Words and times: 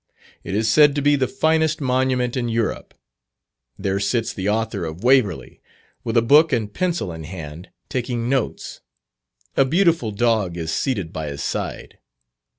It 0.43 0.55
is 0.55 0.67
said 0.67 0.95
to 0.95 1.01
be 1.03 1.15
the 1.15 1.27
finest 1.27 1.79
monument 1.79 2.35
in 2.35 2.49
Europe. 2.49 2.95
There 3.77 3.99
sits 3.99 4.33
the 4.33 4.49
author 4.49 4.83
of 4.83 5.03
"Waverley," 5.03 5.61
with 6.03 6.17
a 6.17 6.23
book 6.23 6.51
and 6.51 6.73
pencil 6.73 7.13
in 7.13 7.23
hand, 7.23 7.69
taking 7.87 8.27
notes. 8.27 8.81
A 9.55 9.63
beautiful 9.63 10.09
dog 10.09 10.57
is 10.57 10.71
seated 10.73 11.13
by 11.13 11.27
his 11.27 11.43
side. 11.43 11.99